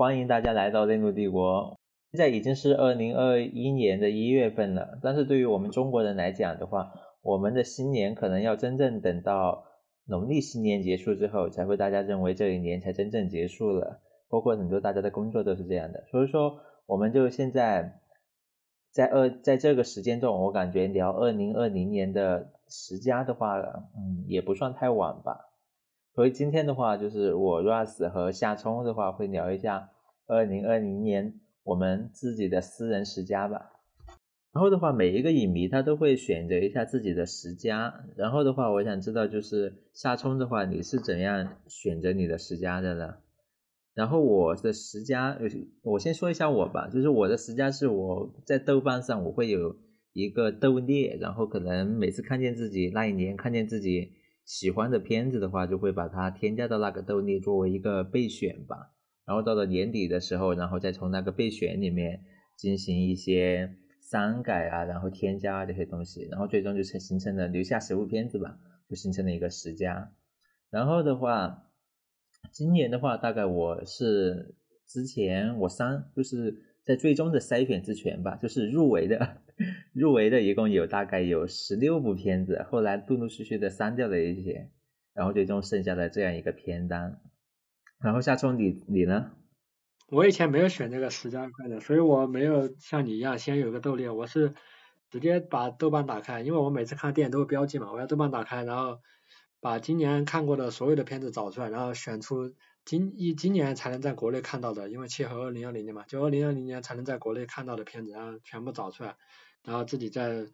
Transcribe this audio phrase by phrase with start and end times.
[0.00, 1.78] 欢迎大家来到内陆帝国。
[2.10, 9.66] 现在已经是二零二一年的一月份了，但是对于我们中国人来讲的话，我们的新年可能要真正等到
[10.06, 14.00] 农历新年结束之后，才会大家认为这一年才真正结束了。
[14.30, 18.00] 包括很多大家的工作都是这样的，所以说我们就现在
[18.90, 25.49] 在二在这个时间段，我感觉聊二零二零年的十佳的话，嗯，也不算太晚吧。
[26.20, 29.88] 所以今天的话，就是我 Russ 和夏冲的话，会聊一下
[30.26, 31.40] 二零二零年。
[31.62, 33.70] 我们自己的私人十佳吧，
[34.52, 38.04] 然后的话，每一个影迷他都会选择一下自己的十佳。
[38.16, 43.14] 然后的话，我想知道就是夏冲的话，你是怎样选择你的十佳的呢？
[43.94, 45.38] 然后我的十佳，
[45.80, 49.74] 我先说一下我吧，就是我的十佳是我在豆瓣上我会有
[50.12, 54.12] 一个豆列，然后可能每次看见自己那一年看见自己
[54.44, 58.92] 喜欢的片子的话，就会把它添加到那个豆列作为一个备选吧。
[59.24, 62.24] 然后到了年底的时候，然后再从那个备选里面
[62.56, 70.12] 进行一些删改啊，然后添加这些东西，然后最终就成形成了留下十部片子吧，就形成了一个十佳。
[70.68, 71.70] 然后的话，
[72.50, 74.56] 今年的话，大概我是
[74.88, 79.42] 之前我删，就是在最终的筛选之前吧，就是入围的，
[79.92, 84.70] 入围的一共有大概有十六部片子，后来陆陆续续的删掉了一些，
[85.14, 87.20] 然后最终剩下的这样一个片单。
[88.02, 89.32] 然后夏冲，你你呢？
[90.08, 94.54] 我以前没有选这个十佳快的，所以我没有像你一样先有个豆列，我是
[95.08, 98.98] 直接把豆瓣打开，因为我每次看电影都会标记嘛，我要豆瓣打开，然后
[99.60, 102.52] 把今年看过的所有的片子找出来，然后选出
[102.84, 109.14] 今一今年才能在国内看到的，因为切合二零二零年嘛，就二零二零年才能在国内看到的片子，然后全部找出来，
[109.64, 110.46] 然后自己再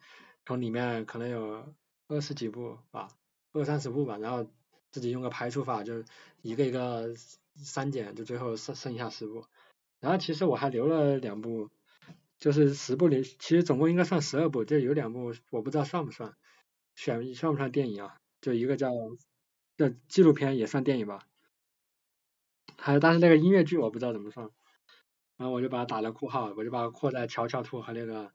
[0.44, 1.74] 从里面可能有
[2.08, 3.08] 二十几部吧，
[3.52, 4.50] 二三十部吧，然后。
[4.92, 6.04] 自己用个排除法，就
[6.40, 7.14] 一个一个
[7.56, 9.44] 删减，就最后剩剩下十部。
[10.00, 11.68] 然后其实我还留了两部，
[12.40, 16.34] 就是十部里，其实总共应该算十二部，就有两部我不知道算不算，
[16.94, 18.16] 选算不算电影啊？
[18.40, 18.90] 就一个叫
[19.77, 21.27] 叫纪录片也算电影吧。
[22.78, 24.48] 还有但是那个音乐剧我不知道怎么算。
[25.36, 28.33] 然后我就把它打了括号，我就把它括在《乔乔兔》和那个。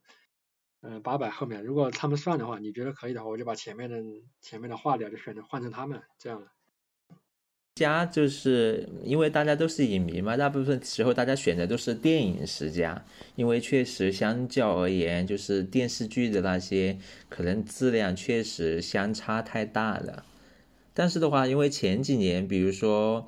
[0.83, 3.97] 嗯，八百后面，如果他们算的话，你觉得可以的话，我就把前面的
[4.41, 6.41] 前面的划掉，就选择换成他们这样
[7.75, 8.03] 家。
[8.03, 13.05] 就是因为大家都是影迷嘛，大部分时候大家选的都是电影十佳，
[13.35, 16.97] 因为确实相较而言，就是电视剧的那些
[17.29, 20.25] 可能质量确实相差太大了。
[20.95, 23.27] 但是的话，因为前几年，比如说，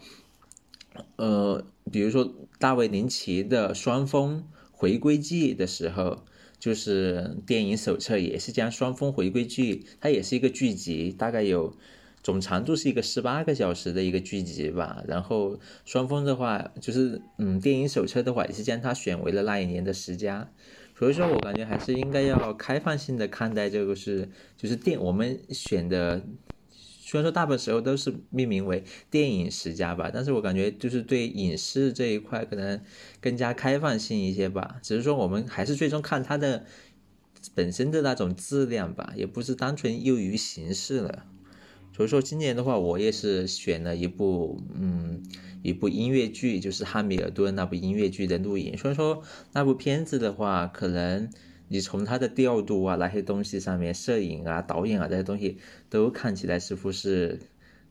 [1.17, 6.25] 呃，比如说大卫林奇的《双峰回归记》的时候。
[6.63, 11.75] 就是电影手册也是将双峰回归剧，它也是一个剧集，大概有
[12.23, 15.03] 总长度是一个十八个小时的一个剧集吧。
[15.05, 20.49] 然后双峰的话，就是嗯，电影手册的话也是将它选为了那一年的十佳。
[20.97, 26.21] 所以说我感觉还是应该要开放性的看待这个是，就是电我们选的。
[27.13, 32.81] 虽然说大部分时候都是命名为电影十佳吧，但是我感觉就是对影视这一块可能
[33.21, 34.79] 更加开放性一些吧。
[34.81, 36.65] 只是说我们还是最终看它的
[37.53, 41.27] 本身的那种质量吧，也不是单纯囿于形式了。
[41.95, 45.21] 所以说今年的话，我也是选了一部嗯
[45.61, 48.75] 一部音乐剧，就是汉密尔顿那部音乐剧的录影。
[48.75, 51.29] 所以说那部片子的话，可能。
[51.67, 55.57] 你从它的调度啊那些东西上面，摄影啊、导演啊这些东西，
[55.89, 57.39] 都看起来似乎是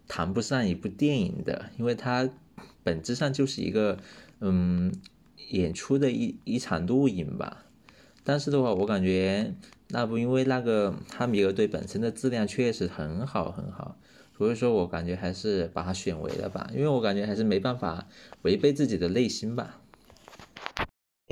[0.07, 2.29] 谈不上一部电影的，因为它
[2.83, 3.99] 本质上就是一个
[4.41, 4.93] 嗯
[5.51, 7.65] 演出的一一场录影吧。
[8.25, 9.53] 但是的话，我感觉
[9.89, 13.99] 那部因为那个哈米尔顿本身的质量确实很好很好，
[14.39, 18.07] 所以说我感觉还是把它选为了吧，因为我感觉还是没办法
[18.43, 19.81] 违背自己的内心吧。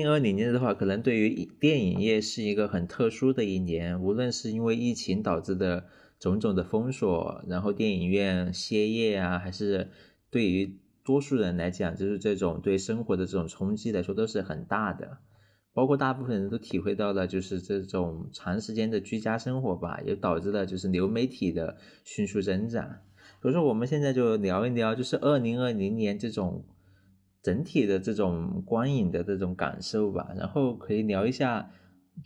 [0.01, 5.85] 二零二零年的话，可能对于电影业是一个很特殊的一年，无论是因为疫情导致的
[6.19, 9.89] 种种的封锁，然后电影院歇业啊，还是
[10.29, 15.19] 对于多数人来讲，就是这种对生活的这种冲击来说都是很大的。
[15.73, 22.97] 包括大部分人都体会到了，就是这种长时间的居家生活吧，也导致了就是流媒体的迅速增长。
[23.41, 26.63] 所以说，我们现在就聊一聊，就是二零二零年这种。
[27.43, 31.71] 整体的这种观影的这种感受吧，然后可以聊一下，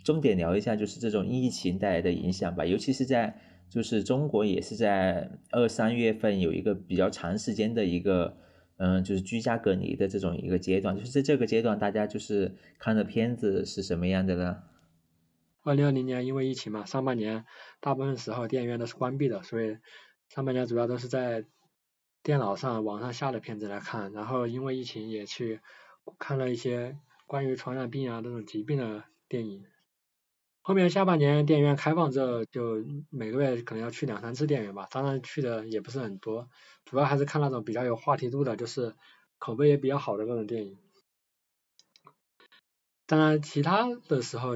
[0.03, 3.39] 重点聊一下就是这种疫情带来的影响吧，尤其是在
[3.69, 8.37] 就是中国也是在二三月份有一个比较长时间的一个
[8.75, 14.63] 嗯就是居家隔离的这种一个阶段，就是在这个阶段大家就是看的片子是什么样的呢？
[15.63, 17.45] 二零二零年因为疫情嘛，上半年
[17.79, 19.77] 大部分时候电影院都是关闭的，所以
[20.27, 21.45] 上半年主要都是在。
[22.25, 25.61] 电脑上、网上下的片子来看，然后因为疫情也去
[26.17, 29.63] 看了一些关于传染病啊这种疾病的电影。
[30.63, 36.49] 后面下半年电影院开放之后，就每个月可能要去两三次电影院吧，当然去的也不是很多，
[36.83, 38.95] 主要还是看那种比较有话题度的，就是
[39.37, 40.79] 口碑也比较好的那种电影。
[43.05, 44.55] 当然其他的时候，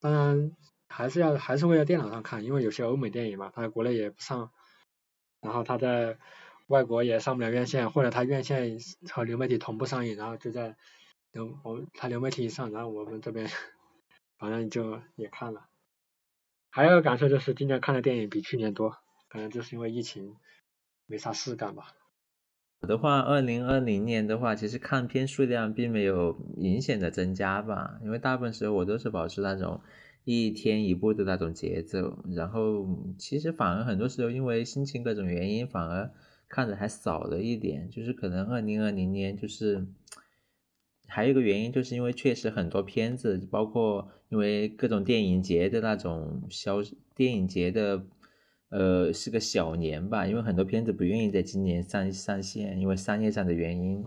[0.00, 0.56] 当然
[0.88, 4.50] 还是要还是会在电脑上看，因为有些欧美电影嘛，它在国内也不上，
[5.42, 6.16] 然后它在
[6.72, 8.78] 外国也上不了院线，或者它院线
[9.10, 10.76] 和流媒体同步上映，然后就在
[11.30, 13.46] 流我它流媒体上，然后我们这边。
[14.42, 15.68] 反正就也看了，
[16.68, 18.96] 还有感受就是今年看的电影比去年多，
[19.28, 20.34] 可能就是因为疫情
[21.06, 21.94] 没啥事干吧。
[22.80, 29.80] 我的话，二零二零年的话，其实看片数量并没有明显的增加吧，因为大部分时候我都是保持那种
[30.24, 36.10] 一天一部的那种节奏，然后其实反而很多时候因为心情各种原因，反而
[36.52, 39.86] 看着还少了一点，就是可能二零二零年就是。
[41.14, 46.78] 还有一个原因，就是因为确实很多片子，包括因为各种电影节的那种销，
[47.14, 48.06] 电影节的，
[48.70, 54.02] 呃，是个小年吧，因为很多片子不愿意在今年上上线，因为商业上的原因，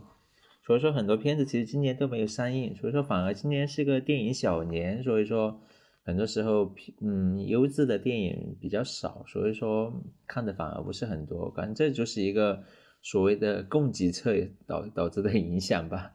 [0.66, 5.62] 所以说很多片子其实今年都没有上映，所以说反而今年是个电影小年，所以说
[6.06, 6.72] 很多时候，
[7.02, 9.92] 嗯，优质的电影比较少，所以说
[10.28, 12.64] 看的反而不是很多，反正这就是一个
[13.02, 14.34] 所谓的供给侧
[14.68, 16.14] 导导致的影响吧。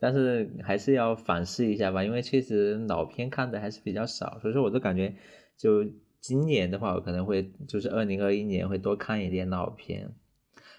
[0.00, 5.14] 但是还是要反思一下吧，因为确实老片看的还是比较少，所以说我都感觉，
[5.56, 5.84] 就
[6.20, 10.14] 今年的话，我可能会就是二零二一年会多看一点老片。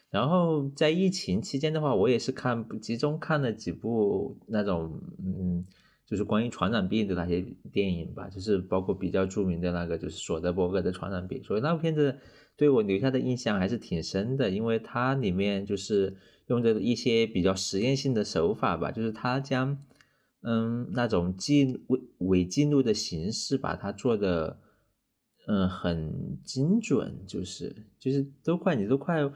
[0.09, 5.65] 然后在疫情期间的话，我也是看集中看了几部那种嗯，
[6.09, 12.17] 就是关于传染病的那些电影吧，就是包括比较著名的那个就是索德伯格的传染病，所以那部片子
[12.55, 16.17] 对我留下的印象还是挺深的，因为它里面就是。
[16.49, 19.77] 用着一些比较实验性的手法吧，就是他将，
[20.41, 24.59] 嗯，那种记伪伪记录的形式，把它做的，
[25.45, 29.31] 嗯，很精准，就是就是都快你都快，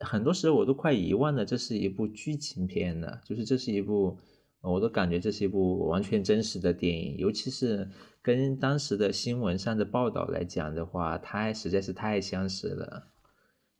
[0.00, 4.18] 很多时候我都快遗忘了这是一部剧情片了，就是这是一部，
[4.62, 7.90] 我都感觉这是一部完全真实的电影，尤其是
[8.22, 13.08] 跟当时的新闻上的报道来讲的话，它实在是太相似了。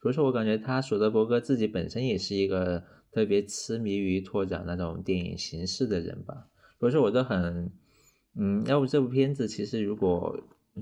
[0.00, 2.82] 所以说，我感觉他索德伯格自己本身也是一个
[3.12, 6.48] 特别痴迷于拓展那种电影形式的人吧。
[6.80, 7.70] 所以说，我都很，
[8.34, 10.36] 嗯，要不这部片子其实如果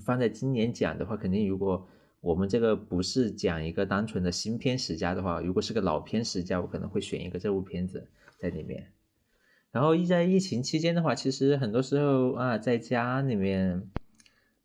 [0.07, 1.87] 放在今年讲的话，肯定如果
[2.23, 8.09] 我们这个不是讲一个单纯的新片十佳的话，如果是个老片十佳，我可能会选一个这部片子
[8.39, 8.91] 在里面。
[9.73, 13.89] 然后一，在疫情期间的话，其实很多时候啊，在家里面。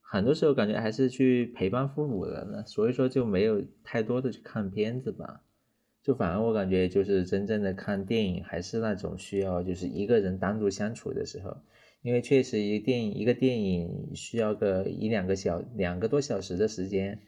[0.08, 5.42] 很多时候感觉还是去陪伴父母的呢，所以说就没有太多的去看片子吧，
[6.04, 11.58] 就反而我感觉就是真正的看电影还是那种需要就是一个人单独相处的时候，
[12.02, 17.20] 因为确实一电影一个电影需要个一两个小两个多小时的时间，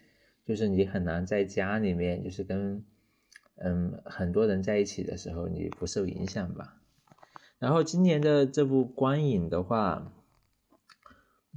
[0.45, 2.85] 就是你很难在家里面就是跟
[3.56, 6.80] 嗯很多人在一起的时候你不受影响吧。
[7.59, 10.13] 然后今年的这部观影的话。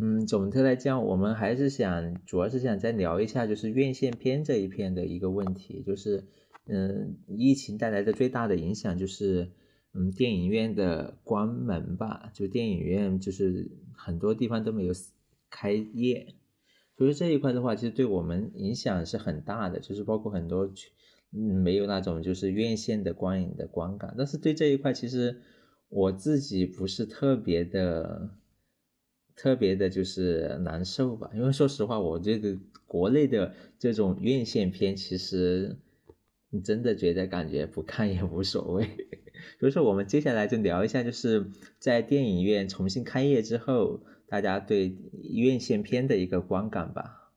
[0.03, 6.25] 嗯，总的来讲，我们还是想，主要是想再聊一下，就是院线片这一片的一个问题，就是，
[6.65, 9.51] 嗯，疫情带来的最大的影响就是，
[9.93, 14.95] 嗯，电影院的关门吧，就电影院就是很多地方都没有
[15.51, 16.35] 开业，
[16.97, 20.73] 所以这一块的话，其实对我们影响是很大的，就是包括很多，
[21.35, 25.43] 嗯，没有那种就是院线的观影的观感，但是对这一块，其实
[25.91, 28.31] 我自己不是特别的。
[29.37, 35.79] 特别的就是难受吧，因为说实话，我这个国内的这种院线片，其实
[36.51, 38.87] 你真的觉得感觉不看也无所谓。
[39.59, 47.33] 所以说，我们接下来就聊一下，就是在电影院重新开业之后，大家对院线片的一个观感吧。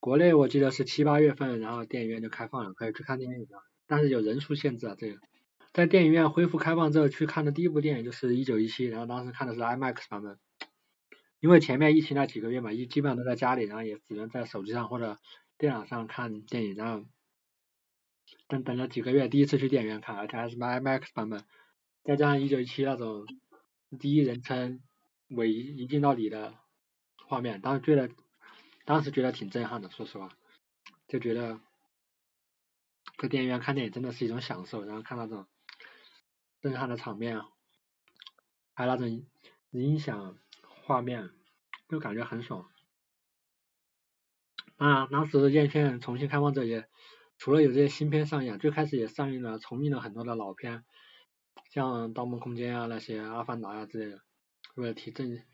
[0.00, 4.96] 国内我记得是七八月份，然后电影院就开放了，可以去看电影了，但是有人数限制啊。
[4.98, 5.18] 这个
[5.78, 10.36] 在电影院恢复开放之后去看的第一部电影就是《一九一七》，然后当时看的是 IMAX 版本。
[11.38, 15.20] 因为前面疫情那几个月嘛，一基本上都在家里，然后也只能在手机上或者
[15.56, 17.06] 电脑上看电影，然后
[18.48, 21.44] 等等了几个月，第一次去电影院看，而且还是 IMAX 版本，
[22.02, 23.24] 再加上一九一七那种
[24.00, 24.80] 第一人称
[25.28, 26.54] 尾一镜到底的
[27.24, 28.10] 画面，当时觉得
[28.84, 30.28] 当时觉得挺震撼的，说实话，
[31.06, 31.60] 就觉得
[33.16, 35.46] 在电影院看电影真的是一种享受，然后看那种
[36.60, 37.40] 震撼的场面，
[38.74, 39.26] 还有那种
[39.70, 40.38] 音响。
[40.84, 41.28] 画面
[41.86, 42.70] 就感觉很爽
[44.78, 45.06] 啊！
[45.08, 46.88] 当时院线重新开放这些，
[47.36, 50.86] 除了有这些新片上映，最开始也上映了重映了很多的老片，
[51.68, 54.22] 像《盗梦空间》啊那些《阿凡达》呀之类的，
[54.76, 55.44] 为了提振，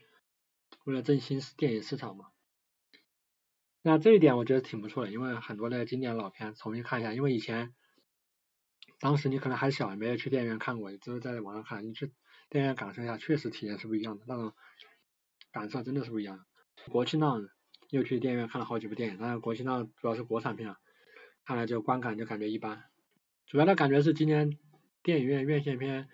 [0.85, 2.27] 为了振兴电影市场嘛。
[3.81, 7.75] 那这一点我觉得挺不错的，因为很多的经典老片重新看一下，因为以前
[8.99, 12.11] 当时你可能还小，没有去电影院看过，只有在网上看，你去
[12.49, 14.53] 电影院感受一下，确实体验是不一样的，那种
[15.51, 16.45] 感受真的是不一样。
[16.89, 17.47] 国庆档
[17.89, 20.75] 又去电影院看了好几部电影，但是国庆档主要是国产片，
[21.45, 22.83] 看了就观感就感觉一般。
[23.45, 24.57] 主要的感觉是今年
[25.03, 26.09] 电影院院线片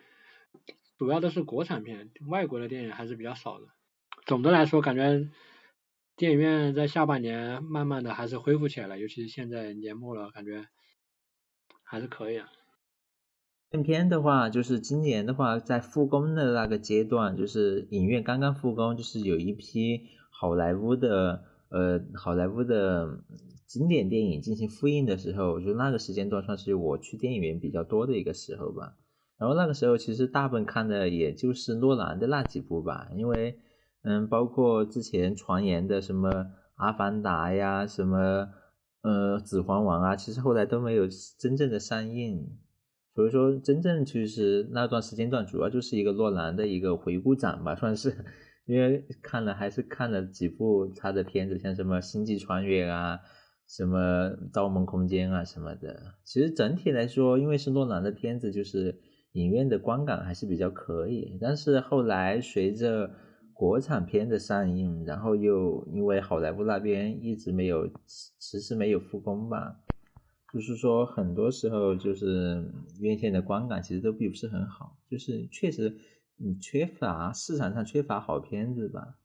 [0.98, 3.68] 主要都是国产片，外国的电影还是比较少的。
[4.26, 5.30] 总的来说，感觉。
[6.18, 10.68] 电影院在下半年慢慢的还是恢复起来了，尤其现在年末了，感觉
[11.84, 12.48] 还是可以啊。
[13.72, 23.24] 影片的话，就是今年的话，在复工的那个阶段，就是影院刚刚复工，就是有一批好莱坞的呃好莱坞的
[23.66, 28.98] 经典电影进行复印的时候，就那个时间段算是我去电影院比较多的一个时候吧。
[29.38, 33.60] 然后那个时候其实大部分看的也就是诺兰的那几部吧，因为。
[34.04, 36.32] 嗯，包括之前传言的什么
[36.74, 38.48] 《阿凡达》呀，什么
[39.04, 42.48] 呃《指环王》啊，其实后来都没有真正的上映。
[43.14, 48.26] 所以说，真正其实那段时间段主要就是一个诺兰的一个回顾展吧，算是。
[48.68, 53.20] 因为看了还是看了几部他的片子，像什么《星际穿越》啊，
[53.68, 56.00] 什么《盗梦空间》啊什么的。
[56.24, 58.96] 其实整体来说，因为是诺兰的片子，就是
[59.34, 61.38] 影院的观感还是比较可以。
[61.42, 63.12] 但是后来随着
[63.52, 67.88] 国产片的上映，然后又因为好莱坞那边一直没有
[68.40, 69.81] 迟迟没有复工吧，
[70.54, 72.64] 就是说很多时候就是
[73.00, 75.98] 院线的观感其实都并不是很好，就是确实
[76.38, 79.16] 你缺乏市场上缺乏好片子吧。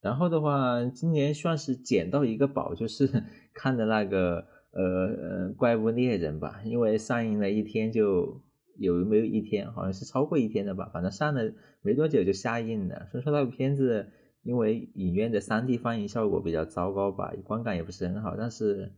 [0.00, 3.08] 然后的话，今年算是捡到一个宝，就是
[3.54, 8.40] 看的那个呃呃怪物猎人吧，因为上映了一天就。
[8.78, 11.52] 有没有一天，好像是超过一天的吧，反正上了
[11.82, 13.06] 没多久就下映了。
[13.12, 14.08] 所以说那部片子，
[14.42, 18.90] 因为影院的 3D 放映效果比较糟糕吧，观感也不是很好，但是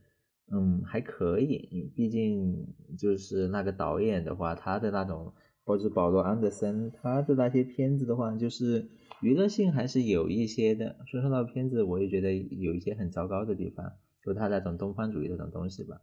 [0.53, 2.67] 嗯还可以，毕竟
[2.99, 5.33] 就是那个导演的话，他的那种，
[5.65, 8.89] 或者保罗安德森他的那些片子的话，就是
[9.23, 10.97] 娱乐性还是有一些的。
[11.11, 16.01] 所以说那片子我也觉得有一些很糟糕的地方，就他那种东方主义那种东西吧。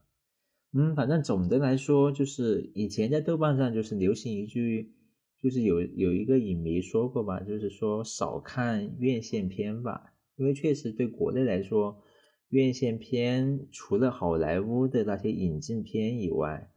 [0.74, 4.92] 嗯，反正总的来说，就是以前在豆瓣上就是流行一句，
[5.42, 12.02] 就是有有一个影迷说过吧，就是说少看院线片吧，因为确实对国内来说，
[12.52, 16.72] 院线片除了好莱坞的那些引进片以外，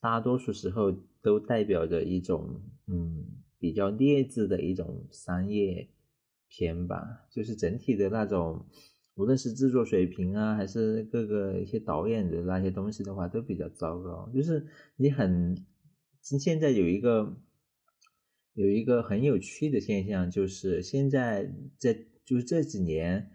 [0.00, 0.92] 大多数时候
[1.22, 3.24] 都代表着一种嗯
[3.58, 5.88] 比较劣质的一种商业
[6.48, 8.66] 片吧，就是整体的那种。
[9.14, 14.30] 无论是制作水平啊，还是各个一些导演的那些东西的话，都比较糟糕。
[14.32, 15.66] 就是你很，
[16.22, 17.36] 现在有一个
[18.54, 23.32] 有一个很有趣的现象，就是现在在就是这几年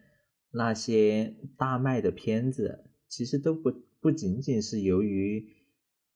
[0.53, 5.45] 那些大卖的片子，其实都不不仅仅是由于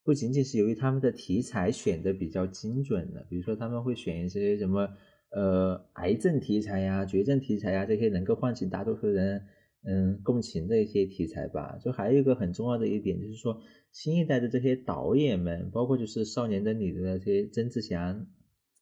[0.03, 4.89] 不仅仅是由于他们的题材选的比较精准的，比如说他们会选一些什么
[5.31, 9.47] 呃癌症题材呀、绝症题材呀这些能够唤起大多数人。
[9.89, 11.77] 嗯，共情的一些题材吧。
[11.81, 18.27] 就还有一个很重要的一点，就是说新一代的这些导演们，包括就是《少年的你》的那些曾志祥，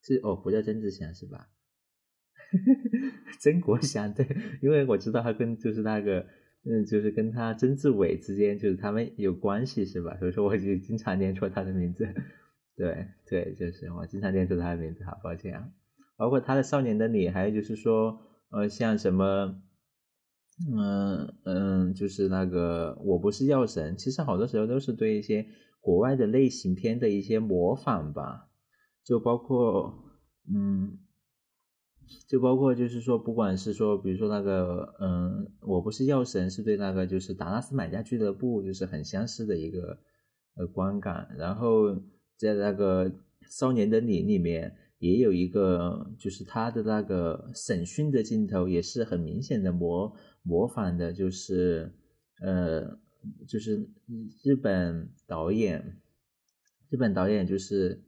[0.02, 1.48] 是哦，不叫曾志祥是吧？
[3.40, 4.28] 曾国祥对，
[4.62, 6.26] 因为我知道他跟就是那个，
[6.64, 10.16] 嗯，就是跟他曾志伟之间就是他们有关系是吧？
[10.18, 12.08] 所以说我就经常念错他的名字。
[12.76, 15.70] 对对，就是我经常念错他的名字，好抱歉啊。
[16.18, 19.62] 包括他的《少年的你》，还有就是说，呃，像什么。
[20.74, 25.46] 嗯嗯，就是那个我不是药神，其实好多时候都是对一些
[25.82, 28.48] 国外的类型片的一些模仿吧，
[29.04, 29.94] 就包括
[30.48, 30.98] 嗯，
[32.28, 40.00] 就包括就是说，不管是说，比如说那个嗯，我不是药神，是对那个就是达拉斯买家俱乐部就是很相似的一个
[40.56, 41.96] 呃观感，然后
[42.38, 43.12] 在那个
[43.50, 44.76] 少年的你里面。
[44.98, 51.94] 也有一个，就是他的那个审讯的镜头，也是很明显的模模仿的，就是
[52.42, 52.98] 呃，
[53.46, 53.90] 就是
[54.42, 56.02] 日本导演，
[56.90, 58.02] 日本导演就是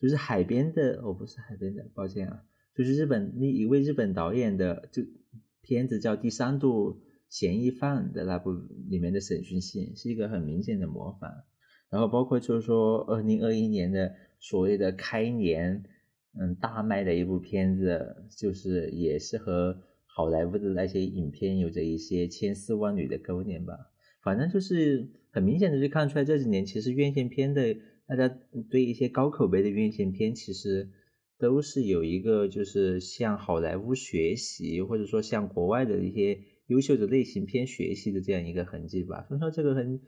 [0.00, 5.02] 就是海边的，哦，不是海边的，抱歉啊，就是日本那一位日本导演的就
[5.62, 8.52] 片子叫《第三度嫌疑犯》的那部
[8.88, 11.30] 里面的审讯戏，是一个很明显的模仿。
[11.90, 14.14] 然后包括就是说，二零二一年的。
[14.40, 15.84] 所谓的开年，
[16.38, 23.74] 嗯，大卖的一部片子，就是也是和好莱坞的那些影片有着一些千丝万缕的勾连吧。
[24.22, 27.74] 反正就是很明显的就看出来，这几年其实院线片的
[28.06, 28.28] 大家
[28.70, 30.90] 对一些高口碑的院线片，其实
[31.38, 39.24] 都是有一个就是向好莱坞学习，或者说向国外的一些优秀的类型片学习的这样一个痕迹吧。
[39.26, 40.00] 所以说这个很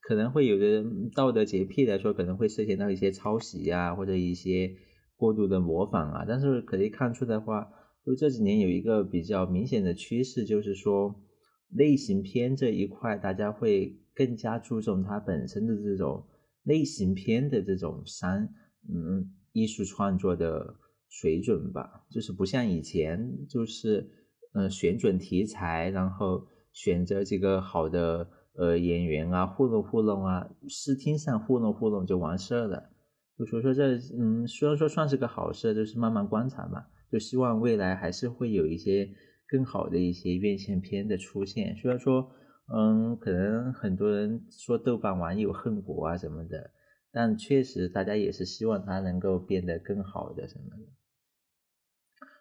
[0.00, 4.72] 可能会有的人道德洁癖来说，可能会涉及到一些抄袭啊，或者一些
[5.16, 6.24] 过度的模仿啊。
[6.28, 7.68] 但是可以看出的话，
[8.06, 11.20] 就这几年有一个比较明显的趋势，就是说
[11.68, 16.24] 类型片这一块，大家会更加注重它本身的这种。
[16.62, 18.48] 类型片的这种商
[18.88, 20.76] 嗯艺术创作的
[21.08, 24.10] 水准吧，就是不像以前，就是
[24.52, 32.90] 嗯选准题材，然后选择几个好的呃演员啊糊弄糊弄啊，视听上糊弄糊弄就完事儿了。
[33.38, 39.08] 就所以说这嗯虽然说算是个好事，就是慢慢观察吧，就希望未来还是会有一些
[39.48, 41.76] 更好的一些院线片的出现。
[41.76, 42.30] 虽然说。
[42.72, 46.70] 嗯，可能很多人说豆瓣网友恨国啊什么的，
[47.10, 50.84] 但确实大家也是希望它能够变得更好的什么的。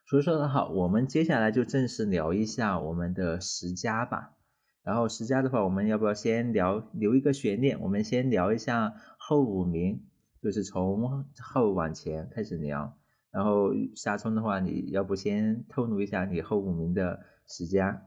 [0.06, 4.36] 所以说的好，我们接下来就正式聊一下我们的十佳吧。
[4.84, 7.80] 然后十佳的话，我们要不要先聊留一个悬念？
[7.82, 10.04] 我们先聊一下后五名，
[10.42, 12.98] 就是从后往前开始聊。
[13.32, 18.04] 然后夏冲的话，你要不先透露一下你后五名的十佳？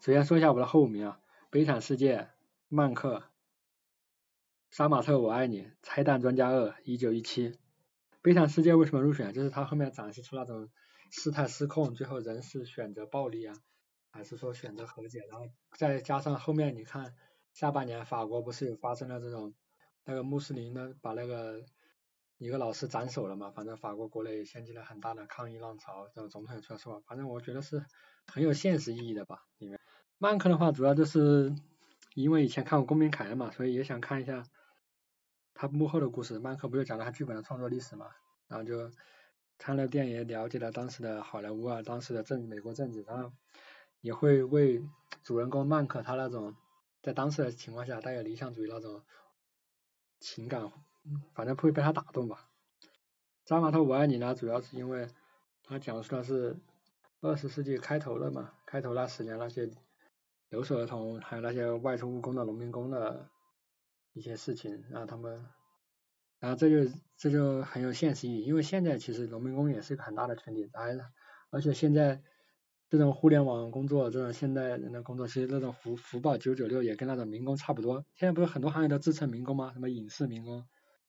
[0.00, 1.19] 首先说一下我的后五名啊。
[1.52, 2.28] 悲惨世界、
[2.68, 3.24] 曼克、
[4.70, 7.58] 杀马特我爱你、拆弹专家二、一九一七。
[8.22, 9.32] 悲惨世界为什么入选？
[9.32, 10.70] 就是它后面展示出那种
[11.10, 13.56] 事态失控，最后人是选择暴力啊，
[14.12, 15.26] 还是说选择和解？
[15.28, 17.16] 然后再加上后面你看
[17.52, 19.52] 下半年法国不是有发生了这种
[20.04, 21.64] 那个穆斯林呢把那个
[22.38, 23.50] 一个老师斩首了嘛？
[23.50, 27.84] 反正法国国内掀起了很大的抗议浪潮，这种总统也出来说，反正我觉得是
[28.28, 29.80] 很有现实意义的吧，里面。
[30.22, 31.54] 曼克的话，主要就是
[32.14, 34.44] 因为以前看过《公民凯恩》嘛，所以也想看一下
[35.54, 36.38] 他幕后的故事。
[36.38, 38.10] 曼克不就讲了他剧本的创作历史嘛，
[38.46, 38.90] 然后就
[39.56, 43.32] 看了电影，了解了当时的好莱坞啊，当时的政美国政治，然后
[44.02, 44.84] 也会为
[45.22, 46.54] 主人公曼克他那种
[47.00, 49.02] 在当时的情况下带有理想主义那种
[50.18, 50.70] 情感，
[51.32, 52.46] 反正会被他打动吧。
[53.46, 55.08] 扎马特我爱你呢，主要是因为
[55.64, 56.58] 他讲述的是
[57.22, 59.70] 二十世纪开头的嘛，开头那十年那些。
[60.50, 63.30] 留守儿童，还有那些外出务工的农民工的
[64.12, 65.46] 一些事情，让他们，
[66.40, 70.98] 然后这就这就很有现实意义，因为现在其实农民工也是一个很大的群体，而
[71.50, 72.20] 而且现在
[72.88, 78.04] 这种互联网工作，这种现代人的工作，其实那种福福报九九六也跟那种民工差不多。
[78.16, 79.72] 现在不是很多行业都自称民工吗？
[79.72, 80.66] 什么影视民工、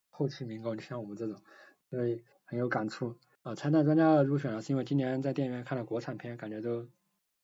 [0.09, 1.41] 后期民工，就像我们这种，
[1.89, 3.17] 所以很有感触。
[3.41, 6.87] 啊，拆弹专家入选了，是因为今年在电影院看了国产片，感觉都。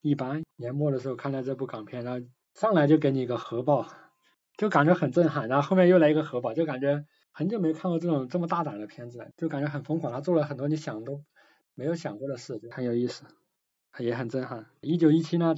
[0.02, 3.88] 一般年末的时候看到这部港片，然后上来就给你一个核爆，
[4.58, 10.14] 就感觉很震撼，然后后面又来一个核爆，就感觉很久没看过这种这么大胆的片子了，就感觉很疯狂。
[10.14, 11.24] 他做了很多你想都
[11.76, 13.24] 没有想过的事，很有意思，
[14.00, 14.68] 也很震撼。
[14.82, 15.56] 一九一七呢，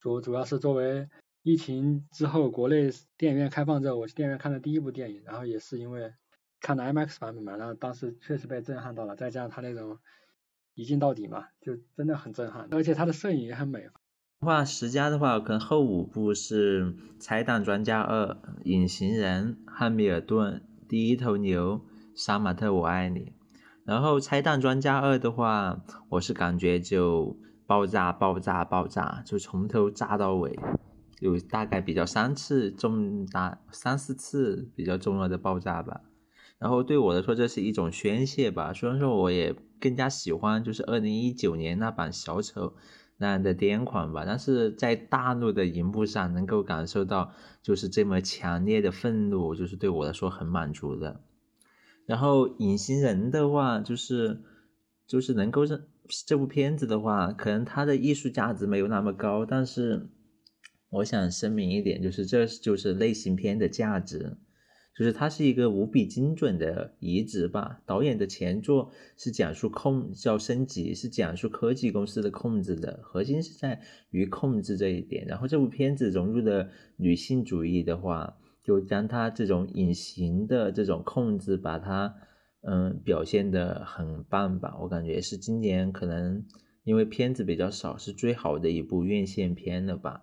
[0.00, 1.08] 主主要是作为
[1.42, 6.12] 疫情之后国内电影院开放之后，我去电影院看的第一部电影，然后也是因为
[6.60, 9.98] 看的 IMAX 版本嘛，然后当时确实被震撼到了，再加上他那种。
[10.76, 13.88] 一镜到底嘛，就真的很震撼，而且他的摄影也很美。
[14.40, 16.84] 话十佳的话，可能后五部是
[17.18, 18.26] 《拆弹专家二》
[18.64, 20.52] 《隐形人》《汉密尔顿》
[20.86, 21.78] 《第一头牛》
[22.14, 23.20] 《杀马特我爱你》。
[23.86, 30.58] 然后《拆弹专家二》的话，我是感觉就爆炸、爆炸、爆炸，就从头炸到尾，
[31.20, 36.02] 有大概比较三次重大、三四次比较重要的爆炸吧。
[36.58, 38.72] 然后对我来说，这是一种宣泄吧。
[38.72, 42.74] 虽然说我也更加喜欢就是二零一九年那版小丑
[43.18, 47.30] 那样的癫狂吧，但是在大陆的荧幕上能够感受到
[47.62, 51.20] 就是这么强烈的愤怒，就是对我来说很满足的。
[52.06, 54.40] 然后隐形人的话，就是
[55.06, 55.86] 就是能够认
[56.26, 60.08] 这部片子的话，可能它的艺术价值没有那么高，但是
[60.88, 64.38] 我想声明一点，就是这就是类型片的价值。
[64.96, 67.82] 就是它是一个无比精准的移植吧。
[67.84, 75.26] 导演的前作是讲述控叫升级，是讲述科技公司的控制的，核心是在于控制这一点。
[75.26, 82.14] 然后这部片子融入的女性主义的话，就将它这种隐形的这种控制，把它
[82.62, 84.78] 嗯表现的很棒吧。
[84.80, 86.42] 我感觉是今年可能
[86.84, 90.22] 因为片子比较少，是最好的一部院线片了吧。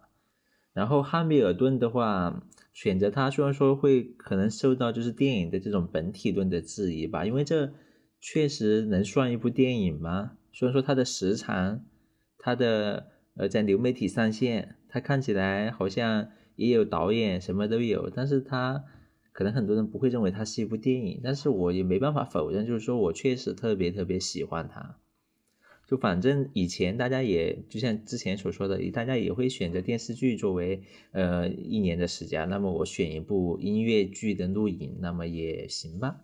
[0.73, 2.43] 然后汉密尔顿的话。
[2.73, 7.71] 选择他，虽然说会可能受到就是电影的这种本体论的质疑吧，因为这
[8.19, 10.31] 确实能算一部电影吗？
[10.51, 11.85] 虽然说它的时长，
[12.39, 18.83] 它的呃在流媒体上线，它看起来好像也有导演什么都有，但是它
[19.31, 24.97] 可能很多人不会认为它是一部电影，但是我也没办法否认，就是说我确实特别特别喜欢它。
[25.93, 36.21] 就反正以前大家也就像之前所说的，大家也会选择电视剧作为呃一年的时间，那么我选一部音乐剧的录影，那么也行吧。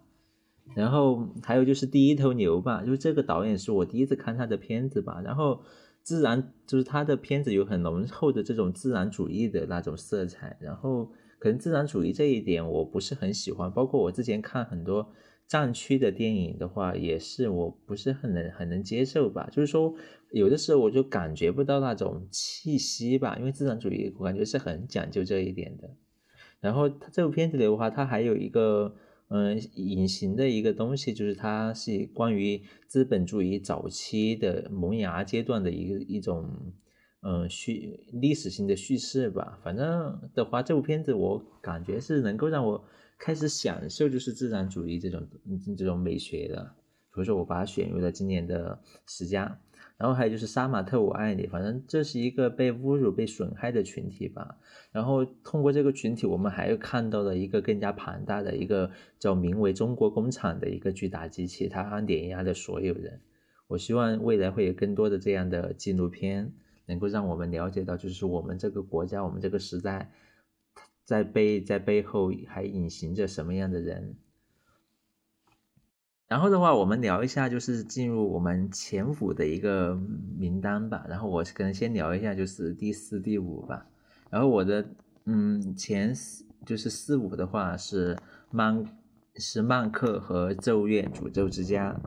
[0.74, 5.22] 然后还有就是第一头牛吧，就是这个导演是我第一次看他的片子吧。
[5.24, 5.62] 然后
[6.02, 13.72] 自然就是他的片子有很浓厚的这种自然主义的那种色彩，然后可能自然主义这一点我不是很喜欢。
[13.72, 15.08] 包括我之前看很多
[15.50, 19.50] 战区的电影的话，也是我不是很能很能接受吧。
[19.52, 19.94] 就是说
[20.32, 25.90] 有的时候我就感觉不到那种气息吧，因为自然主义我感觉是很讲究这一点的。
[26.62, 28.96] 然后他这部片子里的话，它还有一个。
[29.32, 36.50] 嗯，隐形的一个东西就是它是关于资本主义早期的萌芽阶段的一个一种
[37.22, 39.60] 嗯叙历史性的叙事吧。
[39.64, 42.84] 反正的话，这部片子我感觉是能够让我
[43.20, 45.28] 开始享受就是自然主义这种
[45.78, 46.74] 这种美学的，
[47.14, 49.60] 所以说我把它选入了今年的十佳。
[49.98, 51.46] 然后还有就是杀马特，我爱你。
[51.46, 54.58] 反正这是一个被侮辱、被损害的群体吧。
[54.94, 63.20] 然后通过这个群体，我们还有看到了一个更加庞大的一个叫名为中国工厂的一个巨大机器，它碾压了所有人。
[63.68, 66.50] 我希望未来会有更多的这样的纪录片，
[66.86, 70.10] 能够让我们了解到，就是我们这个国家、我们这个时代，
[71.10, 74.16] 在背在背后还隐形着什么样的人。
[76.28, 79.96] 然后的话，我们聊一下，就是进入我们前五的一个
[80.38, 81.04] 名单吧。
[81.10, 83.88] 然后我可能先聊一下，就是第四、第五吧。
[84.30, 84.88] 然后我的
[85.26, 88.16] 嗯前四就是四五的话是
[88.52, 88.86] 曼
[89.34, 92.00] 是曼克和咒怨诅咒之家。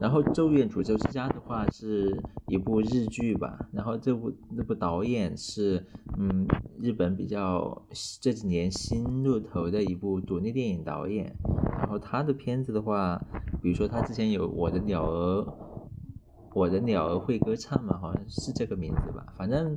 [0.00, 3.68] 然后咒怨诅咒之家的话是一部日剧吧。
[3.72, 5.84] 然后这部那部导演是
[6.18, 6.46] 嗯
[6.80, 7.86] 日本比较
[8.20, 11.34] 这几年新入头的一部独立电影导演。
[11.78, 13.20] 然后他的片子的话。
[13.60, 15.40] 比如说，他之前有《我的鸟儿》，
[16.54, 19.32] 我的鸟儿会歌唱嘛，好像是这个名字吧。
[19.36, 19.76] 反正，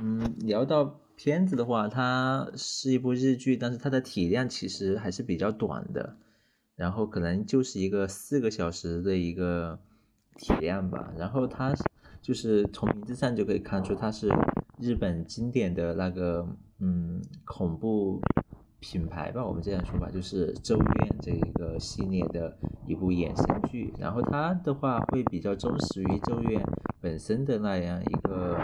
[0.00, 6.16] 嗯，聊到片子的话，它是一部日剧，但是它的体量其实还是比较短的，
[6.80, 9.78] 然后可能就是一个四个小时的一个
[10.38, 11.12] 体量吧。
[11.16, 11.74] 然后它
[12.22, 14.28] 就是从名字上就可以看出，它是
[14.78, 16.46] 日本经典的那个
[16.78, 18.20] 嗯恐怖。
[18.82, 20.86] 品牌吧，我们这样说吧，就是《咒怨》
[21.20, 26.58] 这一个系列的一部衍生剧，然后它的话会比较忠实于《咒怨》
[26.98, 28.56] 本身的那样一个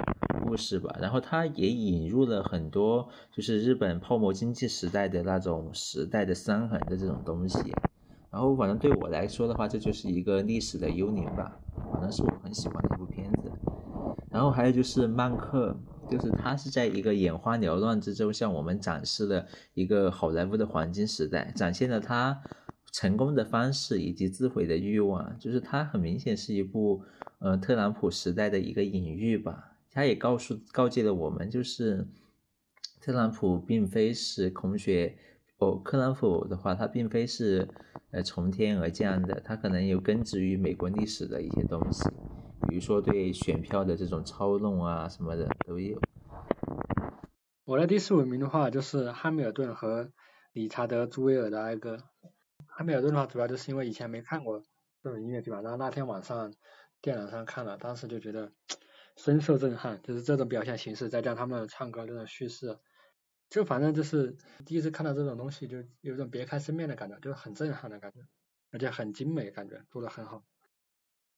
[0.42, 7.58] 故事吧，然后它也引入了很多就是日本泡沫经济时代的那种时代的伤痕的这种东西，
[8.36, 11.58] 然后反正对我来说的话，这就是一个历史的幽灵吧，
[11.90, 13.50] 反正是我很喜欢的一部片子，
[14.30, 15.74] 然后还有就是曼克。
[16.08, 19.44] 就是他是在一个眼花缭乱之中，向我们展示了
[19.74, 22.40] 一个好莱坞的黄金时代，展现了他
[22.92, 25.36] 成功的方式以及自毁的欲望。
[25.40, 27.02] 就是他很明显是一部，
[27.40, 29.72] 呃，特朗普时代的一个隐喻吧。
[29.90, 32.06] 他也告诉告诫了我们，就是
[33.00, 35.16] 特朗普并非是空穴，
[35.58, 37.66] 哦，特朗普的话，他并非是
[38.10, 42.10] 呃从天而降的，他可能有根植于美国历史的一些东西。
[42.68, 45.98] 比如说对选票的这种操弄啊什么的都有。
[47.64, 50.10] 我的第四五名的话就是汉密尔顿和
[50.52, 51.98] 理查德·朱维尔的哀歌。
[52.66, 54.62] 汉密尔顿的话主要就是因为以前没看过
[55.02, 56.52] 这种音乐剧嘛，然后那天晚上
[57.00, 58.52] 电脑上看了，当时就觉得
[59.16, 62.78] 深受震撼，就是这种表现形式再加上他们唱歌这种叙事，
[63.48, 68.20] 就反正就是第一次看到这种东西就有种别开生面的感觉，就是很震撼的感觉，
[68.72, 70.44] 而且很精美，感觉做的很好。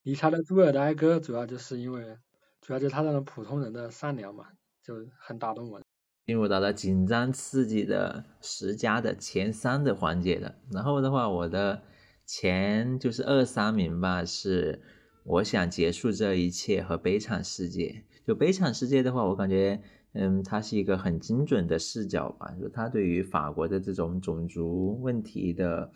[0.03, 2.19] 理查德·朱尔的哀歌主要就是因为，
[2.61, 4.47] 主要就是他那种普通人的善良嘛，
[4.83, 5.83] 就很打动我。
[6.25, 10.57] 进入到了紧张刺激的十佳的前三的环节了。
[10.71, 11.83] 然后的话，我的
[12.25, 14.83] 前就是二三名吧，是
[15.25, 18.05] 我想结束这一切和悲惨世界。
[18.27, 25.93] 就悲惨世界的话，我感觉，嗯，他是一个很精准的视角吧，就他对于法国的这种种族问题的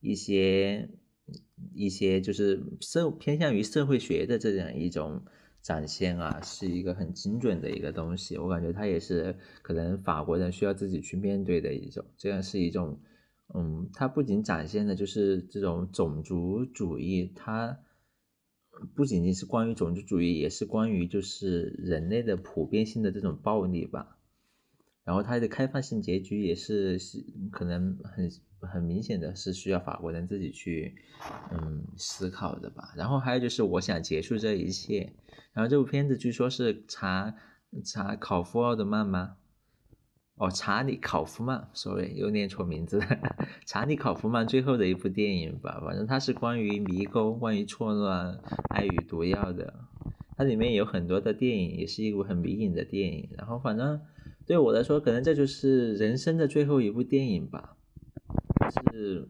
[0.00, 0.88] 一些。
[1.74, 5.24] 一些就是社偏向于社会学的这样一种
[5.60, 8.38] 展现啊，是一个很精准的一个东西。
[8.38, 13.00] 我感觉他也是可能法国人需要自己去面对的一种，这样是一种，
[13.54, 17.76] 嗯，他不仅展现的就是这种种族主义，他
[18.94, 24.16] 不仅仅是关于种族主义，也是关于就是人类的普遍性的这种暴力吧。
[25.04, 26.98] 然后它的开放性结局也是
[27.50, 28.30] 可能很。
[28.58, 30.96] 很明显的是需要法国人自己去，
[31.52, 32.94] 嗯，思考的吧。
[32.96, 35.12] 然后还有就是我想结束这一切。
[35.52, 37.34] 然后这部片子据说是查
[37.84, 39.36] 查考夫奥德曼吗？
[40.36, 43.06] 哦，查理考夫曼，sorry，又念错名字了。
[43.64, 49.72] 查理考夫曼最后的一部电影吧，反正它是关于迷宫、关于错乱、爱与毒药的。
[50.36, 53.30] 它里面有很多的电影，也是一部很迷影的电影。
[53.38, 53.98] 然后反正
[54.44, 57.78] 对我来说，可能这就是人生的最后一部电影吧。
[58.92, 59.26] 是，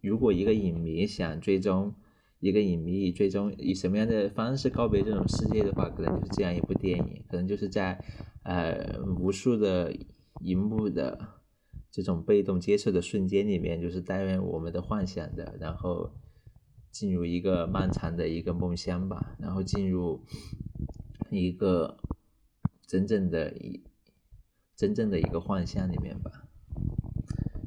[0.00, 1.94] 如果一个影迷想最终，
[2.40, 8.02] 一个影迷最终以什么样的方式告别这种世界的话，可能就是这样一部电影，可能就是在
[8.44, 9.94] 呃无数的。
[10.42, 11.28] 荧幕的
[11.90, 16.12] 这种被动接受的瞬间里面，就是带入我们的幻想的，然后
[16.90, 20.24] 进入一个漫长的一个梦乡吧，然后进入
[21.30, 21.96] 一个
[22.86, 23.82] 真正的、一
[24.76, 26.30] 真正的一个幻象里面吧。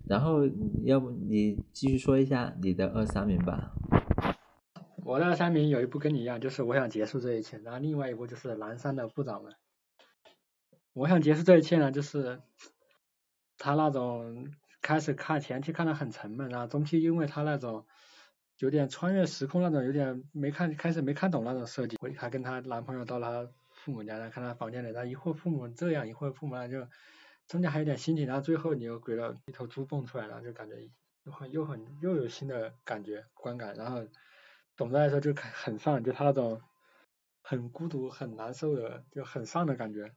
[0.08, 0.48] 然后，
[0.84, 3.74] 要不你继续说一下你的二三名吧。
[5.04, 9.54] 我的二三名有一部跟你一样，就是我想结束这一切，然后另外一部就是南山的部长们。
[10.96, 12.42] 我想结束这一切呢，就是
[13.58, 14.50] 他那种
[14.82, 17.86] 开始看前期看的很沉闷，然后中期因为他那种
[18.60, 21.98] 有点穿越时空那种，有点没看开始没看懂那种设计。
[22.16, 26.88] 她跟她男朋友到了父母家，然后看他房间里，然后一会儿父母这样，一会儿父母那就
[27.46, 30.76] 中间还有点心情，然后最后你又给了一头猪蹦出来，然后就感觉
[31.26, 34.08] 又很又很又有新的感觉观感，然后
[34.78, 36.62] 总的来说就很很丧，就他那种
[37.42, 40.14] 很孤独很难受的就很丧的感觉。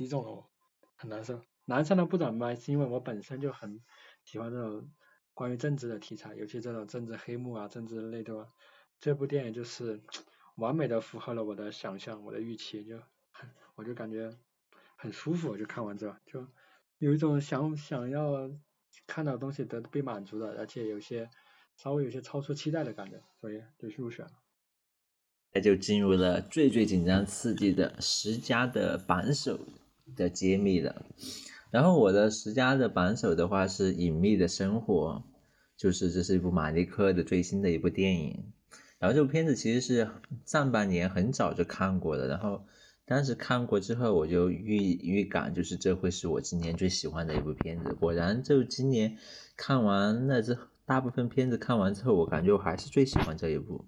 [0.00, 0.50] 击中了我，
[0.96, 1.42] 很难受。
[1.66, 3.80] 男生的不转麦是因为我本身就很
[4.24, 4.90] 喜欢这种
[5.34, 8.48] 关于政治的题材，尤其这种政治黑幕啊、政治内斗啊。
[8.98, 10.00] 这部电影就是
[10.56, 12.98] 完美的符合了我的想象、我的预期，就
[13.30, 14.34] 很我就感觉
[14.96, 15.56] 很舒服。
[15.56, 16.46] 就看完之后，就
[16.96, 18.50] 有一种想想要
[19.06, 21.30] 看到东西得被满足的，而且有些
[21.76, 24.32] 稍微有些超出期待的感觉，所以就入选了。
[25.52, 29.58] 那就进入了最最紧张刺激的十佳的榜首。
[30.16, 31.04] 的揭秘的，
[31.70, 35.24] 然后我的十佳的榜首的话是《隐秘的生活》，
[35.76, 38.52] 就是这是一部马利克的最新的一部电影。
[38.98, 40.10] 然后这部片子其实是
[40.44, 42.66] 上半年很早就看过的，然后
[43.06, 47.94] 当时看过之后我就预预感，就是这会是我今年最喜欢的一部片子。
[47.94, 49.16] 果然，就今年
[49.56, 53.86] 看完了这大部分片子看完之后，我感觉我还是最喜欢这一部。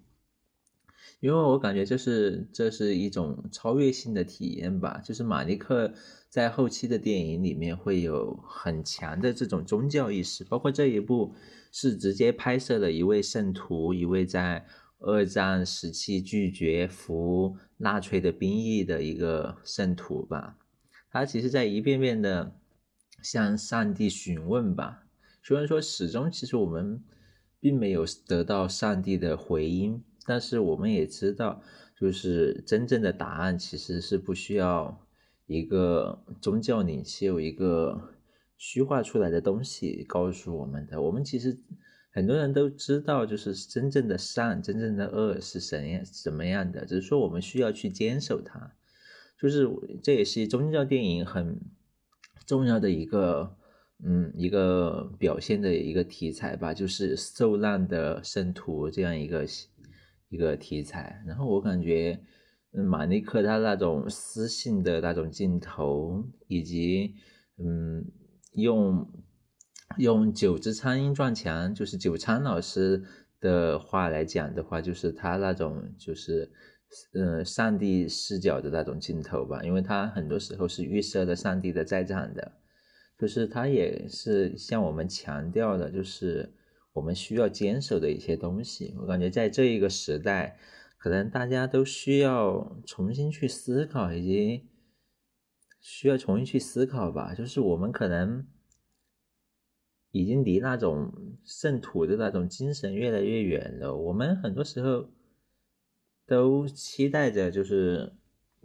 [1.23, 5.89] 因为我感觉这是这是一种超越性的体验吧，就是马尼克
[6.27, 11.33] 在后期的电影里面会有很强的这种宗教意识，包括这一部
[11.71, 14.65] 是直接拍摄了一位圣徒，一位在
[14.99, 20.57] 二战时期拒绝服纳粹的兵役的一个圣徒吧，
[21.09, 22.53] 他其实在一遍遍的
[23.21, 25.05] 向上帝询问吧，
[25.41, 27.01] 虽然说始终其实我们
[27.61, 30.03] 并没有得到上帝的回音。
[30.25, 31.61] 但是我们也知道，
[31.99, 35.05] 就是真正的答案其实是不需要
[35.47, 38.13] 一个宗教领袖、一个
[38.57, 41.01] 虚化出来的东西告诉我们的。
[41.01, 41.59] 我们其实
[42.09, 48.71] 很多人都知道，就是真正的善、真正的恶是怎样、怎么样的，只是说我们需要去坚守它。
[49.37, 49.69] 就是
[50.01, 51.59] 这也是宗教电影很
[52.45, 53.57] 重要的一个，
[54.01, 59.45] 嗯，一个表现的一个题材吧，就是受难的圣徒这样一个。
[60.33, 62.19] 一个题材，然后我感觉，
[62.71, 67.13] 嗯，马尼克他那种私信的那种镜头，以及，
[67.59, 68.03] 嗯，
[68.53, 69.07] 用
[69.99, 73.03] 用九只苍蝇撞墙，就是九苍老师
[73.39, 76.51] 的话来讲的话，就是他那种就是，
[77.13, 82.53] 嗯，上帝视角的那种镜头吧，因为他很多时候是预设的上帝的在场的，
[83.19, 86.51] 就是他也是向我们强调的，就是。
[86.93, 90.57] 我们需要坚守的一些东西，我感觉在这一个时代，
[90.97, 94.67] 可能大家都需要重新去思考，以及
[95.81, 97.33] 需要重新去思考吧。
[97.33, 98.47] 就是我们可能
[100.11, 101.11] 已经离那种
[101.43, 103.95] 圣徒的那种精神越来越远了。
[103.95, 105.09] 我们很多时候
[106.27, 108.13] 都期待着，就是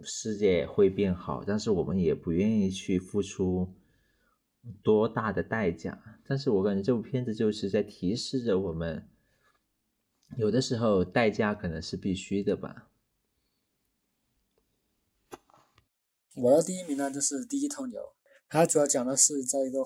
[0.01, 3.73] 世界会变好，但是我们也不愿意去付出。
[4.83, 6.19] 多大的代价？
[6.27, 9.09] 但是我感觉这部片子就是在提示着我们，
[10.37, 12.89] 有的时候代价可能是必须的吧。
[16.35, 17.99] 我的第一名呢，就是《第一头牛》，
[18.47, 19.83] 它主要讲的是在一个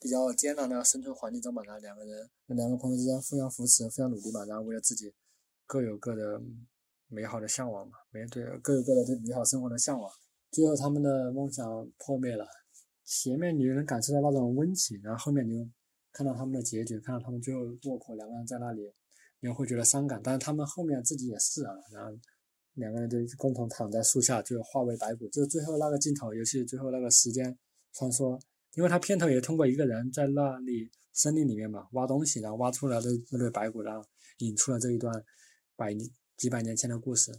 [0.00, 5.12] 比较艰难的生存环境中嘛，然后两个人、两个朋友之间互相扶持、互相努力嘛，然后为了自己
[5.66, 6.40] 各有各的
[7.08, 10.12] 美好的向往嘛，面对各有各的对美好生活的向往，
[10.50, 12.46] 最后他们的梦想破灭了。
[13.10, 15.68] 前面你能感受到那种温情，然后后面你又
[16.12, 18.82] 看到他们的结局，看到他们最后落魄，两个人在那里，
[19.40, 20.20] 你会觉得伤感。
[20.22, 22.16] 但是他们后面自己也是啊，然后
[22.74, 25.28] 两个人就共同躺在树下，就化为白骨。
[25.30, 27.58] 就最后那个镜头，尤其最后那个时间
[27.94, 28.40] 穿梭，
[28.74, 35.12] 因为他片头也通过一个人在那里森林里面嘛挖东西，然后挖出了那那堆白骨，然后引出了这一段
[35.74, 35.92] 百
[36.36, 37.32] 几百年前的故事，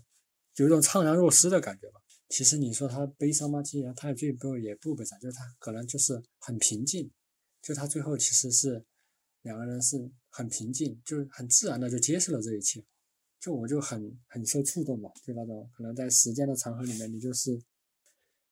[0.58, 2.01] 有一种怅然若失的感觉吧。
[2.32, 3.62] 其实你说他悲伤吗？
[3.62, 7.12] 其实他最后也不悲伤，就是他可能就是很平静，
[7.62, 8.86] 就他最后其实是
[9.42, 12.82] 两个人是很平静，就很自然的就接受了这一切。
[13.38, 17.62] 就我就很很受触动吧，就那种可能在时间的长河里面，你就是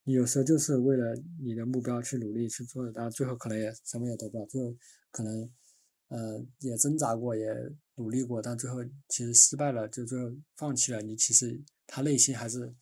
[0.04, 4.76] 你有时候就是为了你的目标去努力去做，但最后可能也什么也得不到，最后
[5.12, 5.50] 可能
[6.10, 7.48] 呃也挣扎过，也
[7.96, 11.02] 努力过，但最后其实失败了，就最后放弃了。
[11.02, 12.74] 你其实他内心还是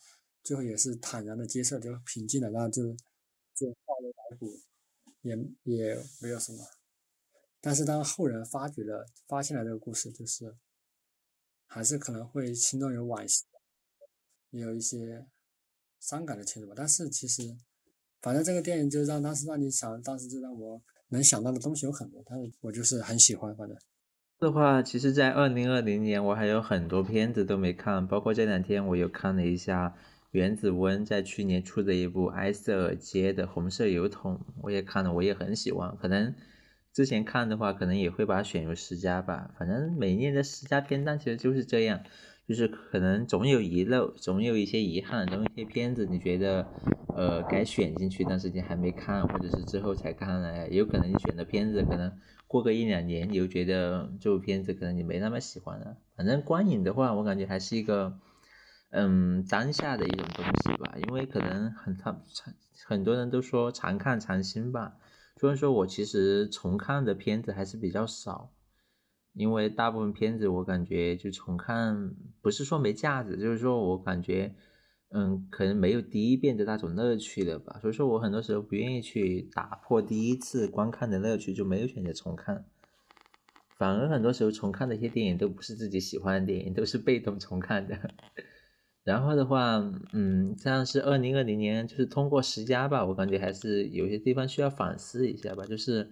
[0.48, 2.84] 最后也是坦然的接受，就平静了，然后就
[3.54, 4.60] 就化为白骨，
[5.22, 6.64] 也也没有什么。
[7.60, 10.56] 但是当后人发掘了、发现了这个故事，就是。
[11.70, 13.44] 还是可能会心中有惋惜，
[14.52, 15.28] 也有一些
[16.00, 16.74] 伤感的情绪吧。
[16.74, 17.44] 但是其实，
[18.22, 23.54] 反正这个电影就让当时让你想，当时就让我能想到的东西有很多，但是我就是很喜欢。
[23.58, 23.78] 反正
[24.40, 29.94] 的话，其实，在二零二零年我还有很多片子都没看，包括这两天我又看了一下
[30.32, 35.96] 原子温在去年出的一部埃塞尔街的红色油桶，我也看了，我也很喜欢。
[35.98, 36.34] 可能。
[36.94, 39.52] 之前看的话，可能也会把它选入十佳吧。
[39.60, 42.02] 反正每年的十佳片单其实就是这样，
[42.48, 46.66] 就是可能总有遗漏，总有一些遗憾，总有一些片子你觉得
[47.16, 52.12] 呃该选进去，但是你还没看，或者是之后才看了，有可能你选的片子可能
[52.48, 55.98] 过个一两年，你又觉得这部片子可能你没那么喜欢了。
[56.16, 58.18] 反正观影的话，我感觉还是一个
[59.00, 62.20] 嗯当下的一种东西吧，因为可能很常
[62.88, 64.98] 很多人都说常看常新吧。
[65.40, 68.52] 所以说我其实重看的片子还是比较少，
[69.34, 74.56] 因为大部分片子我感觉就重看不是说没价值，就是说我感觉，
[75.10, 77.78] 嗯，可能没有第一遍的那种乐趣了吧。
[77.80, 82.66] 所以说我很多时候不愿意去打破第一次观看的乐趣，就没有选择重看。
[83.78, 87.96] 反而很多时候重看的一些电影都不是自己喜欢的电影，都是被动重看的。
[89.08, 89.78] 然后的话，
[90.12, 95.66] 嗯，像是二零二零年，就是通过十佳吧，我感觉还是有些地方需要反思一下吧。
[95.66, 96.10] 就是，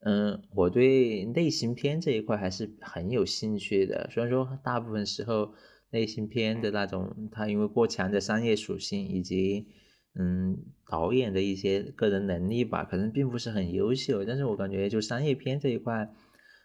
[0.00, 4.10] 嗯，我对类型片这一块还是很有兴趣的。
[4.12, 5.54] 虽然说大部分时候
[5.88, 9.68] 类型片的那种，它因为过强的商业属性以及，
[10.14, 10.58] 嗯，
[10.90, 14.26] 导演的一些个人能力吧，可能并不是很优秀。
[14.26, 16.12] 但是我感觉就商业片这一块，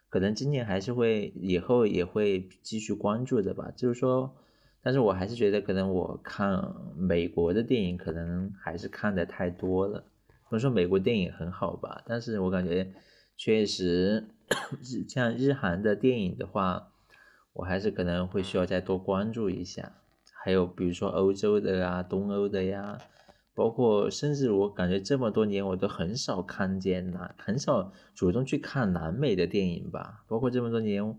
[0.10, 3.72] 可能今年还是会，以后也会继续关注的吧。
[3.74, 4.36] 就是说。
[4.84, 10.04] 但是我还是觉得，可能我看美国的电影，可能还是看的太多了。
[10.50, 12.92] 不是说美国电影很好吧，但是我感觉
[13.38, 14.28] 确实，
[15.08, 16.92] 像日韩的电影的话，
[17.54, 19.94] 我还是可能会需要再多关注一下。
[20.44, 22.98] 还有比如说欧洲的呀、东欧的呀，
[23.54, 30.24] 包括甚至我感觉这么多年我都很少看见南，很少主动去看南美的电影吧。
[30.28, 31.16] 包括这么多年，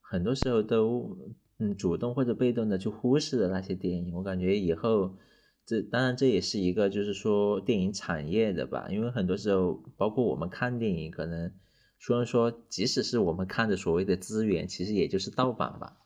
[0.00, 1.14] 很多时候都。
[1.58, 5.16] 嗯，主动或者被动的去忽视的那些电影，我感觉以后
[5.64, 11.50] 这当然这也是一个就是说电影产业的吧，因为很多时候包括我们看电影，可能
[11.98, 15.96] 虽然说即使是我们看的所谓的资源，其实也就是盗版吧，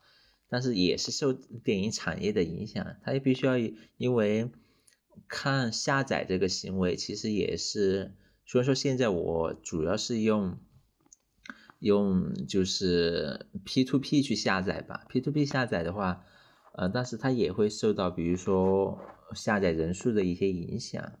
[0.47, 3.57] 但是也是受电影产业的影响，它也必须要
[3.97, 4.49] 因为
[5.27, 8.13] 看下载这个行为，其实也是
[8.45, 10.57] 虽然说现在我主要是用。
[11.81, 16.23] 用就是 P to P 去下载吧，P to P 下载的话，
[16.73, 18.99] 呃，但是它也会受到比如说
[19.33, 21.13] 下载人数的一些影响，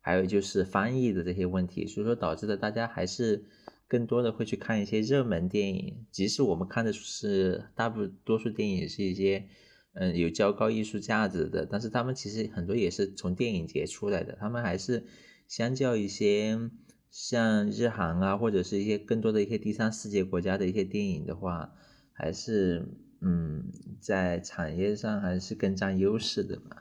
[0.00, 3.44] 还有就是翻译的这些问题，所以说导致的大家还是
[3.86, 9.46] 更多的会去看一些热门电影，即使我们看的是大部多数电影是一些
[9.94, 15.04] 嗯有较高艺术价值的，但是他们其实很多也是从电影节出来的，他们还是
[15.46, 16.58] 相较一些。
[17.10, 21.72] 像日韩啊，或者是一些更多的一些第三世界国家的一些电影的话，
[22.12, 22.86] 还是
[23.20, 23.64] 嗯，
[24.00, 26.76] 在产业上还是更占优势的嘛。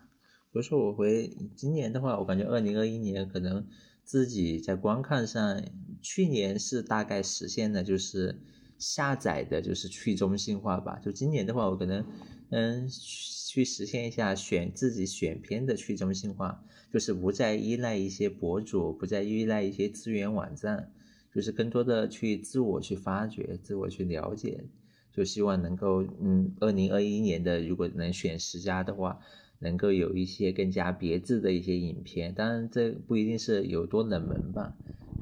[0.51, 3.65] 比如说我回今年的话，我感觉二零二一年可能
[4.03, 5.63] 自己在观看上，
[6.01, 8.39] 去年是大概实现了就是
[8.77, 10.99] 下载的就是去中心化吧。
[10.99, 12.05] 就今年的话，我可能
[12.49, 16.63] 嗯去实现一下选自己选片的去中心化。
[16.89, 20.89] 就是不再依赖一些博主，不再依赖一些资源网站，
[21.33, 24.63] 就是更多的去自我去发掘、自我去了解，
[25.11, 29.19] 就希望能够，嗯，二零二一年的如果能选十佳的话，
[29.59, 32.33] 能够有一些更加别致的一些影片。
[32.33, 34.73] 当然，这不一定是有多冷门吧，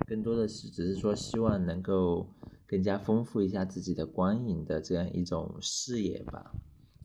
[0.06, 2.28] 更多的是只是说希望能够
[2.68, 6.54] 更加丰富一下自己的观影的这样一种视野吧。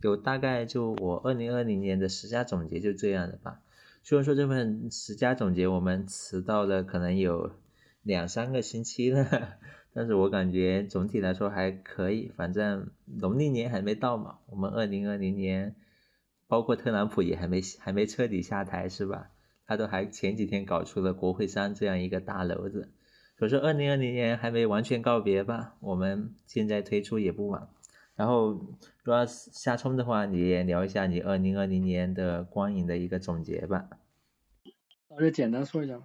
[0.01, 3.61] 就大概就我二零二零年的十佳总结就这样的吧。
[4.03, 7.53] 虽然说这份十佳总结我们迟到了可能有
[8.03, 9.26] 两三个星期了，
[9.92, 12.32] 但是我感觉总体来说还可以。
[12.34, 15.76] 反正农历年还没到嘛，我们二零二零年，
[16.48, 19.30] 包括特朗普也还没还没彻底下台是吧？
[19.66, 22.88] 他都还前几天搞出了国会山这样一个大楼子，
[23.38, 25.76] 可是二零二零年还没完全告别吧？
[25.80, 27.68] 我们现在推出也不晚。
[28.20, 28.50] 然后，
[29.02, 33.88] 如果下冲的话，你也聊一下你二零二零年的光影的一个总结吧。
[35.08, 36.02] 我就简单说一下。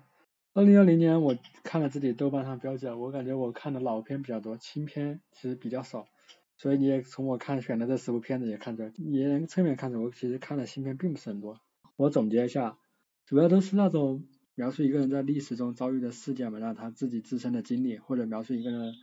[0.53, 6.07] 二零二零年我看了自己豆瓣上标记，我感觉我看的老片比较多，新片其实比较少。
[6.55, 11.59] 所以你也从我看选的这十部片子也看出来，也能侧面看出我其实看的新片并不是很多。
[11.97, 12.77] 我总结一下，
[13.25, 18.93] 主要都是那种描述一个人在历史中遭遇的事件嘛，让他自己自身的经历，或者描述一个人。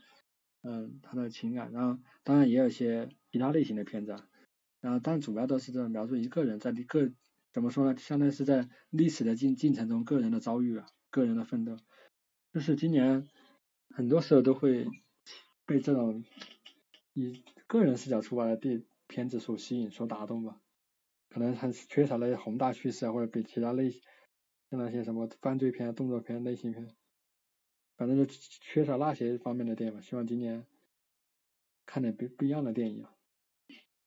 [0.62, 4.16] 嗯，他的情感，然后当然也有一些其他类型的片子，
[4.80, 7.12] 然后但主要都是在描述一个人在一个
[7.52, 11.76] 怎么说呢，相当于是在历史的进进程中个人的遭遇啊，个人的奋斗，
[12.52, 13.26] 就是今年
[13.90, 14.86] 很多时候都会
[15.66, 16.24] 被这种
[17.12, 20.60] 以个人视角出发的电片子所吸引、所打动吧，
[21.28, 26.88] 可能还是缺少了宏大叙事啊，或者比其他类像那些什么犯罪片、动作片类型片。
[27.96, 30.66] 反正就缺少那些方面的电影吧，希望今年
[31.86, 33.06] 看点不不一样的电影。